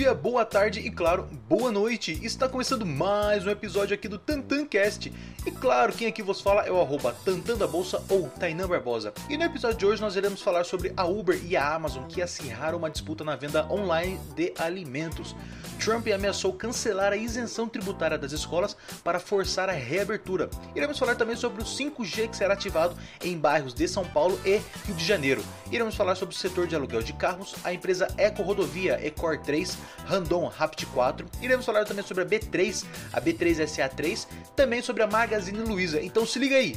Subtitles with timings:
[0.00, 2.18] Dia, boa tarde e claro, boa noite.
[2.24, 5.12] Está começando mais um episódio aqui do TantanCast.
[5.44, 9.12] E claro, quem aqui vos fala é o arroba Tantan da Bolsa ou Tainan Barbosa.
[9.28, 12.22] E no episódio de hoje nós iremos falar sobre a Uber e a Amazon que
[12.22, 15.36] acirraram uma disputa na venda online de alimentos.
[15.78, 20.48] Trump ameaçou cancelar a isenção tributária das escolas para forçar a reabertura.
[20.74, 24.62] Iremos falar também sobre o 5G que será ativado em bairros de São Paulo e
[24.86, 25.44] Rio de Janeiro.
[25.70, 29.78] Iremos falar sobre o setor de aluguel de carros, a empresa Eco Rodovia, Ecor 3,
[30.04, 31.26] Randon Rapt 4.
[31.40, 36.02] Iremos falar também sobre a B3, a B3 SA3, também sobre a Magazine Luiza.
[36.02, 36.76] Então se liga aí.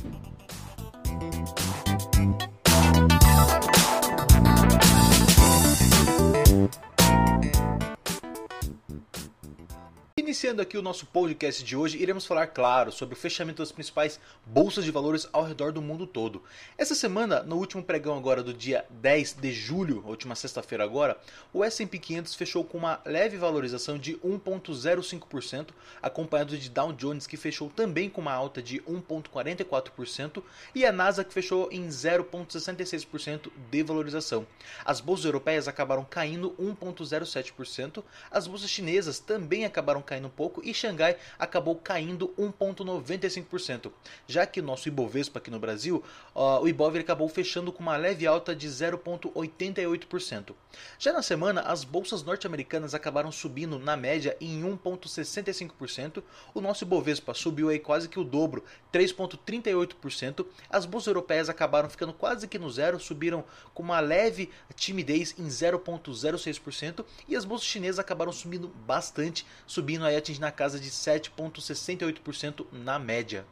[10.34, 14.20] Iniciando aqui o nosso podcast de hoje, iremos falar, claro, sobre o fechamento das principais
[14.44, 16.42] bolsas de valores ao redor do mundo todo.
[16.76, 21.20] Essa semana, no último pregão agora do dia 10 de julho, última sexta-feira agora,
[21.54, 25.68] o S&P 500 fechou com uma leve valorização de 1.05%,
[26.02, 30.42] acompanhado de Dow Jones que fechou também com uma alta de 1.44%
[30.74, 34.48] e a Nasdaq que fechou em 0.66% de valorização.
[34.84, 40.74] As bolsas europeias acabaram caindo 1.07%, as bolsas chinesas também acabaram caindo um pouco e
[40.74, 43.92] Xangai acabou caindo 1,95%.
[44.28, 46.04] Já que o nosso Ibovespa aqui no Brasil,
[46.36, 50.54] uh, o Ibov acabou fechando com uma leve alta de 0,88%.
[50.98, 56.24] Já na semana, as bolsas norte-americanas acabaram subindo na média em 1,65%.
[56.54, 60.46] O nosso Ibovespa subiu aí quase que o dobro, 3,38%.
[60.70, 63.44] As bolsas europeias acabaram ficando quase que no zero, subiram
[63.74, 70.13] com uma leve timidez em 0,06% e as bolsas chinesas acabaram subindo bastante, subindo aí
[70.18, 73.46] atingindo a casa de 7,68% na média.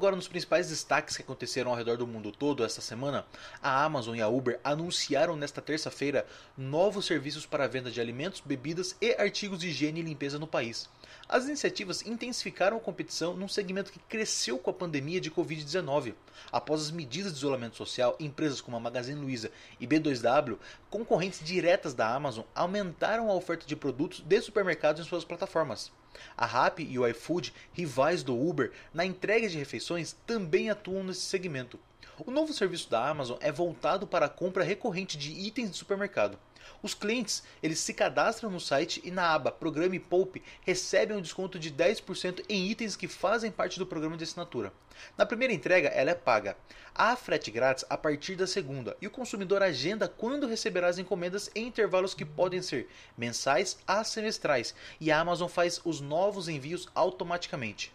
[0.00, 3.26] Agora nos principais destaques que aconteceram ao redor do mundo todo esta semana,
[3.62, 6.24] a Amazon e a Uber anunciaram nesta terça-feira
[6.56, 10.46] novos serviços para a venda de alimentos, bebidas e artigos de higiene e limpeza no
[10.46, 10.88] país.
[11.28, 16.14] As iniciativas intensificaram a competição num segmento que cresceu com a pandemia de Covid-19.
[16.50, 20.56] Após as medidas de isolamento social, empresas como a Magazine Luiza e B2W,
[20.88, 25.92] concorrentes diretas da Amazon, aumentaram a oferta de produtos de supermercados em suas plataformas.
[26.36, 31.22] A Rappi e o iFood, rivais do Uber, na entrega de refeições também atuam nesse
[31.22, 31.78] segmento.
[32.26, 36.38] O novo serviço da Amazon é voltado para a compra recorrente de itens de supermercado.
[36.82, 41.22] Os clientes eles se cadastram no site e na aba Programa e Poupe recebem um
[41.22, 44.70] desconto de 10% em itens que fazem parte do programa de assinatura.
[45.16, 46.58] Na primeira entrega, ela é paga.
[46.94, 51.50] Há frete grátis a partir da segunda e o consumidor agenda quando receberá as encomendas
[51.54, 56.86] em intervalos que podem ser mensais a semestrais e a Amazon faz os novos envios
[56.94, 57.90] automaticamente.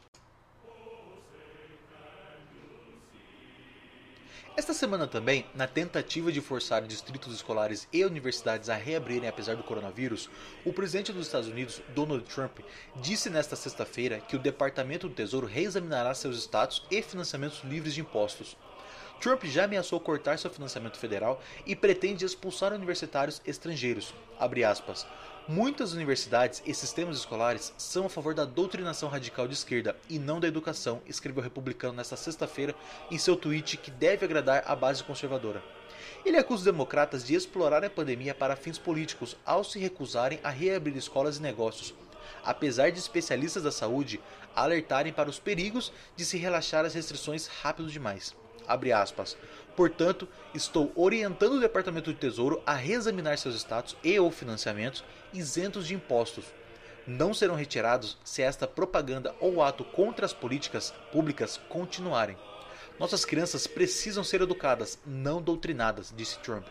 [4.57, 9.63] Esta semana também, na tentativa de forçar distritos escolares e universidades a reabrirem apesar do
[9.63, 10.29] coronavírus,
[10.63, 12.59] o presidente dos Estados Unidos, Donald Trump,
[12.95, 17.99] disse nesta sexta-feira que o Departamento do Tesouro reexaminará seus status e financiamentos livres de
[17.99, 18.55] impostos.
[19.19, 24.13] Trump já ameaçou cortar seu financiamento federal e pretende expulsar universitários estrangeiros.
[25.47, 30.39] Muitas universidades e sistemas escolares são a favor da doutrinação radical de esquerda e não
[30.39, 32.73] da educação, escreveu o republicano nesta sexta-feira
[33.11, 35.63] em seu tweet que deve agradar a base conservadora.
[36.25, 40.49] Ele acusa os democratas de explorar a pandemia para fins políticos ao se recusarem a
[40.49, 41.93] reabrir escolas e negócios,
[42.43, 44.19] apesar de especialistas da saúde
[44.55, 48.35] alertarem para os perigos de se relaxar as restrições rápido demais.
[49.75, 55.03] Portanto, estou orientando o Departamento do Tesouro a reexaminar seus status e ou financiamentos
[55.33, 56.45] isentos de impostos.
[57.06, 62.38] Não serão retirados se esta propaganda ou ato contra as políticas públicas continuarem.
[63.00, 66.65] Nossas crianças precisam ser educadas, não doutrinadas, disse Trump.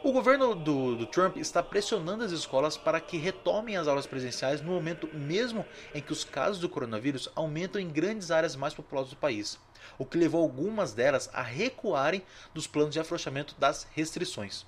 [0.00, 4.62] O governo do, do, Trump está pressionando as escolas para que retomem as aulas presenciais
[4.62, 9.10] no momento mesmo em que os casos do coronavírus aumentam em grandes áreas mais populosas
[9.10, 9.58] do país,
[9.98, 12.22] o que levou algumas delas a recuarem
[12.54, 14.64] dos planos de afrouxamento das restrições.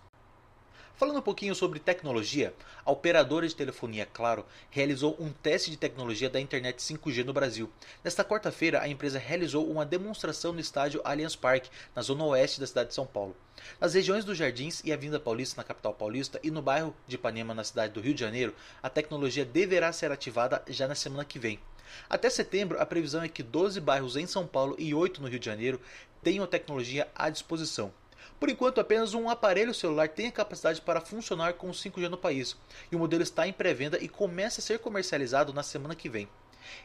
[1.01, 2.53] Falando um pouquinho sobre tecnologia,
[2.85, 7.73] a operadora de telefonia Claro realizou um teste de tecnologia da internet 5G no Brasil.
[8.05, 12.67] Nesta quarta-feira, a empresa realizou uma demonstração no estádio Allianz Parque, na zona oeste da
[12.67, 13.35] cidade de São Paulo.
[13.81, 17.55] Nas regiões dos Jardins e Avenida Paulista, na capital paulista, e no bairro de Ipanema,
[17.55, 21.39] na cidade do Rio de Janeiro, a tecnologia deverá ser ativada já na semana que
[21.39, 21.59] vem.
[22.11, 25.41] Até setembro, a previsão é que 12 bairros em São Paulo e 8 no Rio
[25.41, 25.81] de Janeiro
[26.23, 27.91] tenham a tecnologia à disposição.
[28.41, 32.17] Por enquanto, apenas um aparelho celular tem a capacidade para funcionar com o 5G no
[32.17, 32.57] país,
[32.91, 36.27] e o modelo está em pré-venda e começa a ser comercializado na semana que vem.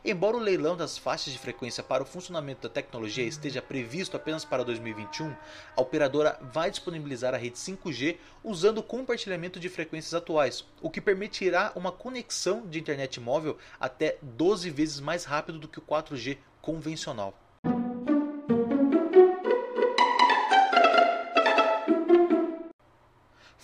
[0.04, 4.44] Embora o leilão das faixas de frequência para o funcionamento da tecnologia esteja previsto apenas
[4.44, 5.34] para 2021,
[5.78, 11.00] a operadora vai disponibilizar a rede 5G usando o compartilhamento de frequências atuais, o que
[11.00, 16.38] permitirá uma conexão de internet móvel até 12 vezes mais rápido do que o 4G
[16.62, 17.34] convencional.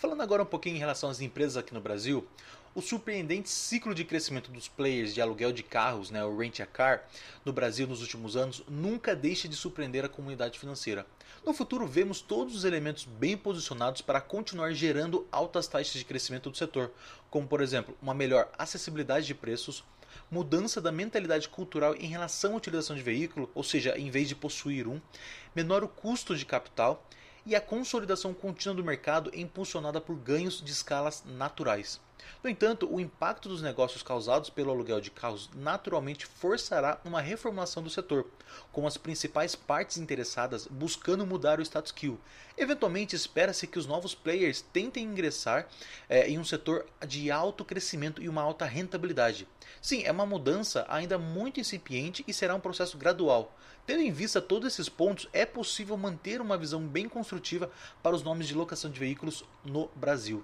[0.02, 2.28] Falando agora um pouquinho em relação às empresas aqui no Brasil,
[2.74, 6.66] o surpreendente ciclo de crescimento dos players de aluguel de carros, né, o Rent a
[6.66, 7.08] Car,
[7.46, 11.06] no Brasil nos últimos anos, nunca deixa de surpreender a comunidade financeira.
[11.46, 16.50] No futuro, vemos todos os elementos bem posicionados para continuar gerando altas taxas de crescimento
[16.50, 16.92] do setor,
[17.30, 19.84] como por exemplo, uma melhor acessibilidade de preços,
[20.32, 24.34] mudança da mentalidade cultural em relação à utilização de veículo, ou seja, em vez de
[24.34, 25.00] possuir um,
[25.56, 27.06] menor o custo de capital
[27.46, 32.00] e a consolidação contínua do mercado impulsionada por ganhos de escalas naturais.
[32.44, 37.84] No entanto, o impacto dos negócios causados pelo aluguel de carros naturalmente forçará uma reformulação
[37.84, 38.26] do setor,
[38.72, 42.20] com as principais partes interessadas buscando mudar o status quo.
[42.58, 45.68] Eventualmente, espera-se que os novos players tentem ingressar
[46.10, 49.48] é, em um setor de alto crescimento e uma alta rentabilidade.
[49.82, 53.56] Sim, é uma mudança ainda muito incipiente e será um processo gradual.
[53.86, 57.72] Tendo em vista todos esses pontos, é possível manter uma visão bem construtiva
[58.04, 60.44] para os nomes de locação de veículos no Brasil.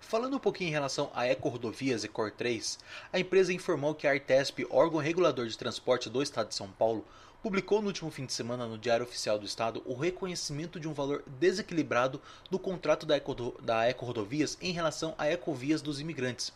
[0.00, 2.78] Falando um pouquinho em relação a Eco Rodovias e Cor 3,
[3.12, 7.06] a empresa informou que a Artesp, órgão regulador de transporte do Estado de São Paulo,
[7.42, 10.92] publicou no último fim de semana no Diário Oficial do Estado o reconhecimento de um
[10.92, 12.20] valor desequilibrado
[12.50, 16.52] do contrato da Eco, da Eco Rodovias em relação a Ecovias dos imigrantes.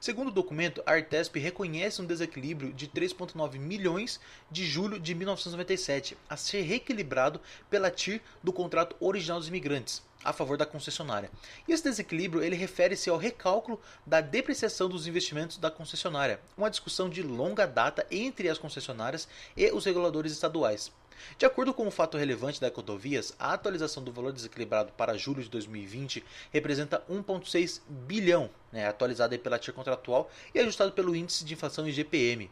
[0.00, 6.16] Segundo o documento, a Artesp reconhece um desequilíbrio de 3,9 milhões de julho de 1997,
[6.28, 7.40] a ser reequilibrado
[7.70, 11.30] pela TIR do contrato original dos imigrantes a favor da concessionária.
[11.68, 17.10] E esse desequilíbrio ele refere-se ao recálculo da depreciação dos investimentos da concessionária, uma discussão
[17.10, 20.90] de longa data entre as concessionárias e os reguladores estaduais.
[21.38, 25.42] De acordo com o fato relevante da Ecodovias, a atualização do valor desequilibrado para julho
[25.42, 31.54] de 2020 representa 1,6 bilhão, né, atualizado pela TIR contratual e ajustado pelo índice de
[31.54, 32.50] inflação IGPM.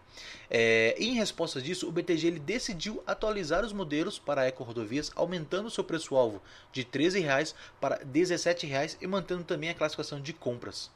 [0.50, 5.10] É, em resposta disso, o BTG ele decidiu atualizar os modelos para a Eco Rodovias,
[5.14, 6.42] aumentando seu preço-alvo
[6.72, 10.90] de R$ 13,00 para R$ 17,00 e mantendo também a classificação de compras.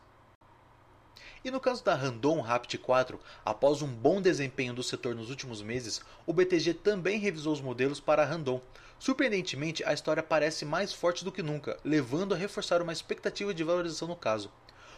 [1.47, 5.63] E no caso da Randon Rapid 4, após um bom desempenho do setor nos últimos
[5.63, 8.61] meses, o BTG também revisou os modelos para a Randon.
[8.99, 13.63] Surpreendentemente, a história parece mais forte do que nunca, levando a reforçar uma expectativa de
[13.63, 14.51] valorização no caso.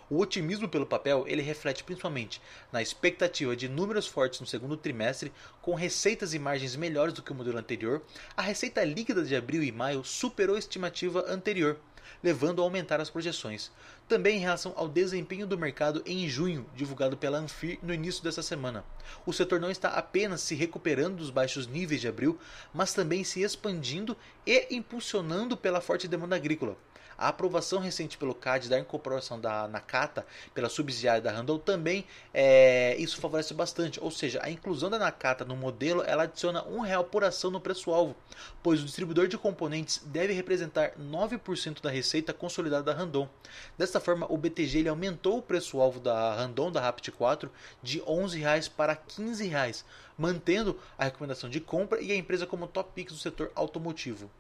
[0.09, 2.41] O otimismo pelo papel ele reflete principalmente
[2.73, 5.31] na expectativa de números fortes no segundo trimestre,
[5.61, 8.01] com receitas e margens melhores do que o modelo anterior.
[8.35, 11.79] A receita líquida de abril e maio superou a estimativa anterior,
[12.23, 13.71] levando a aumentar as projeções.
[14.09, 18.41] Também em relação ao desempenho do mercado em junho, divulgado pela Anfir no início dessa
[18.43, 18.83] semana.
[19.27, 22.39] O setor não está apenas se recuperando dos baixos níveis de abril,
[22.73, 24.17] mas também se expandindo
[24.47, 26.79] e impulsionando pela forte demanda agrícola.
[27.19, 30.25] A aprovação recente pelo CAD da incorporação da Nakata
[30.55, 35.45] pela subsidiária da Randall também é, isso favorece bastante, ou seja, a inclusão da Nakata
[35.45, 38.15] no modelo ela adiciona um real por ação no preço-alvo,
[38.63, 43.29] pois o distribuidor de componentes deve representar 9% da receita consolidada da Randon.
[43.77, 47.51] Desta forma, o BTG ele aumentou o preço-alvo da Randon da Rapid 4
[47.83, 49.85] de R$ 11,00 para R$ 15,00,
[50.17, 54.31] mantendo a recomendação de compra e a empresa como top picks do setor automotivo.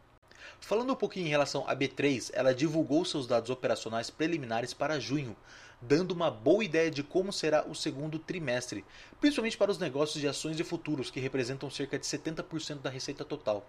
[0.60, 5.36] Falando um pouquinho em relação à B3, ela divulgou seus dados operacionais preliminares para junho,
[5.80, 8.84] dando uma boa ideia de como será o segundo trimestre,
[9.20, 13.24] principalmente para os negócios de ações de futuros, que representam cerca de 70% da receita
[13.24, 13.64] total.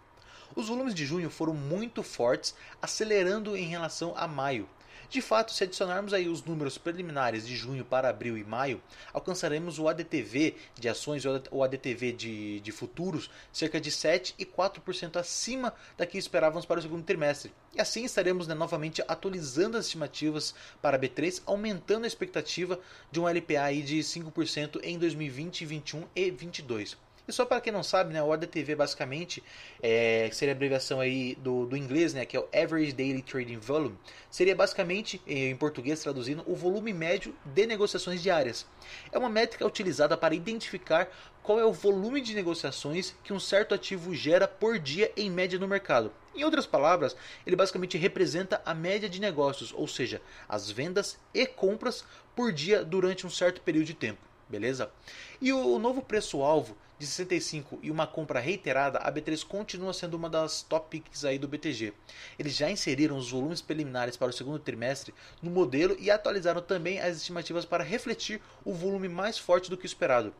[0.55, 4.67] Os volumes de junho foram muito fortes, acelerando em relação a maio,
[5.09, 8.81] de fato, se adicionarmos aí os números preliminares de junho para abril e maio,
[9.13, 15.17] alcançaremos o ADTV de ações ou ADTV de, de futuros cerca de 7 e 4%
[15.17, 17.51] acima da que esperávamos para o segundo trimestre.
[17.73, 22.79] E assim estaremos né, novamente atualizando as estimativas para a B3, aumentando a expectativa
[23.11, 27.08] de um LPA aí de 5% em 2020, 2021 e 2022.
[27.29, 29.43] E só para quem não sabe, né, o ODTV basicamente
[29.83, 33.59] é, seria a abreviação aí do, do inglês, né, que é o Average Daily Trading
[33.59, 33.95] Volume,
[34.31, 38.65] seria basicamente, em português traduzindo, o volume médio de negociações diárias.
[39.11, 41.07] É uma métrica utilizada para identificar
[41.43, 45.59] qual é o volume de negociações que um certo ativo gera por dia em média
[45.59, 46.11] no mercado.
[46.35, 51.45] Em outras palavras, ele basicamente representa a média de negócios, ou seja, as vendas e
[51.45, 52.03] compras
[52.35, 54.19] por dia durante um certo período de tempo,
[54.49, 54.91] beleza?
[55.39, 60.29] E o novo preço-alvo de 65 e uma compra reiterada, a B3 continua sendo uma
[60.29, 61.93] das top picks aí do BTG.
[62.37, 66.99] Eles já inseriram os volumes preliminares para o segundo trimestre no modelo e atualizaram também
[66.99, 70.33] as estimativas para refletir o volume mais forte do que o esperado.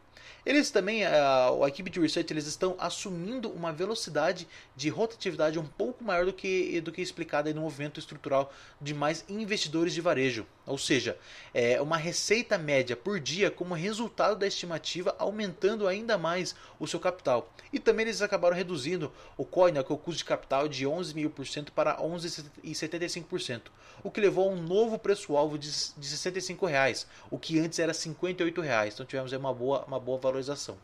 [0.45, 5.65] Eles também, a, a equipe de research, eles estão assumindo uma velocidade de rotatividade um
[5.65, 10.45] pouco maior do que, do que explicada no movimento estrutural de mais investidores de varejo.
[10.65, 11.17] Ou seja,
[11.53, 16.99] é uma receita média por dia como resultado da estimativa, aumentando ainda mais o seu
[16.99, 17.51] capital.
[17.73, 20.85] E também eles acabaram reduzindo o COI, né, que é o custo de capital, de
[20.85, 23.63] 11 mil por cento para 11,75%,
[24.03, 27.93] o que levou a um novo preço-alvo de, de 65 reais, o que antes era
[27.93, 28.93] 58 reais.
[28.93, 30.77] Então tivemos uma boa, uma boa valorização.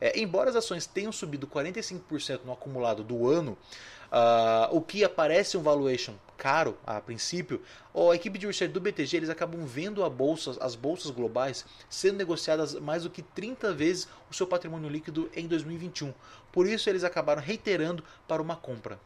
[0.00, 3.58] É, embora as ações tenham subido 45% no acumulado do ano,
[4.10, 7.62] Uh, o que aparece um valuation caro a princípio,
[7.94, 12.16] a equipe de research do BTG eles acabam vendo a bolsa, as bolsas globais sendo
[12.16, 16.12] negociadas mais do que 30 vezes o seu patrimônio líquido em 2021.
[16.50, 18.98] Por isso eles acabaram reiterando para uma compra.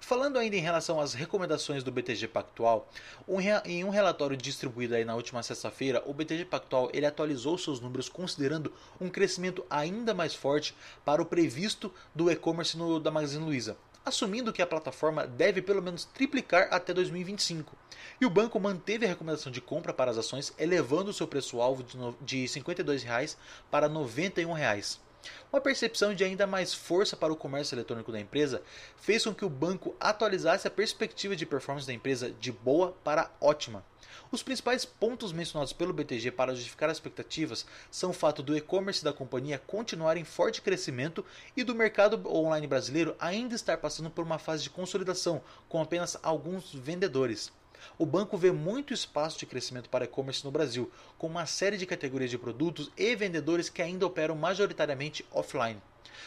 [0.00, 2.88] Falando ainda em relação às recomendações do BTG Pactual,
[3.26, 7.80] um, em um relatório distribuído aí na última sexta-feira, o BTG Pactual ele atualizou seus
[7.80, 13.76] números considerando um crescimento ainda mais forte para o previsto do e-commerce da Magazine Luiza,
[14.04, 17.76] assumindo que a plataforma deve pelo menos triplicar até 2025.
[18.20, 21.82] E o banco manteve a recomendação de compra para as ações, elevando o seu preço-alvo
[22.20, 23.36] de R$ 52,00
[23.70, 25.05] para R$ 91,00.
[25.52, 28.62] Uma percepção de ainda mais força para o comércio eletrônico da empresa
[28.96, 33.30] fez com que o banco atualizasse a perspectiva de performance da empresa de boa para
[33.40, 33.84] ótima.
[34.30, 39.04] Os principais pontos mencionados pelo BTG para justificar as expectativas são o fato do e-commerce
[39.04, 41.24] da companhia continuar em forte crescimento
[41.56, 46.18] e do mercado online brasileiro ainda estar passando por uma fase de consolidação, com apenas
[46.22, 47.52] alguns vendedores
[47.98, 51.86] o banco vê muito espaço de crescimento para e-commerce no Brasil, com uma série de
[51.86, 55.80] categorias de produtos e vendedores que ainda operam majoritariamente offline.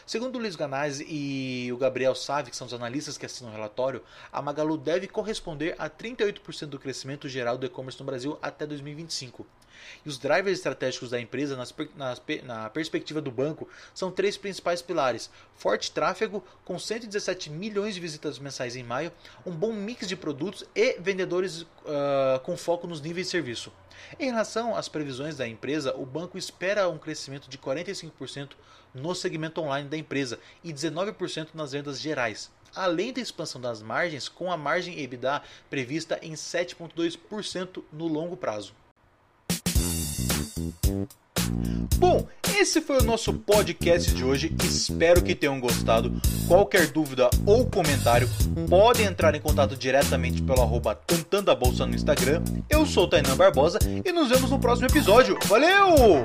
[0.05, 3.55] Segundo o Luiz Ganazzi e o Gabriel Savi, que são os analistas que assinam o
[3.55, 8.65] relatório, a Magalu deve corresponder a 38% do crescimento geral do e-commerce no Brasil até
[8.65, 9.45] 2025.
[10.05, 14.81] E os drivers estratégicos da empresa, nas, nas, na perspectiva do banco, são três principais
[14.81, 19.11] pilares: forte tráfego, com 117 milhões de visitas mensais em maio,
[19.45, 23.71] um bom mix de produtos e vendedores uh, com foco nos níveis de serviço.
[24.19, 28.51] Em relação às previsões da empresa, o banco espera um crescimento de 45%
[28.93, 34.27] no segmento online da empresa e 19% nas vendas gerais, além da expansão das margens,
[34.27, 38.73] com a margem EBITDA prevista em 7,2% no longo prazo.
[41.97, 44.55] Bom, esse foi o nosso podcast de hoje.
[44.63, 46.11] Espero que tenham gostado.
[46.47, 48.29] Qualquer dúvida ou comentário,
[48.69, 52.43] podem entrar em contato diretamente pelo arroba a Bolsa no Instagram.
[52.69, 55.37] Eu sou o Tainan Barbosa e nos vemos no próximo episódio.
[55.45, 56.23] Valeu!